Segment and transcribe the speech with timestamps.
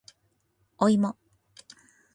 [0.79, 1.15] おいも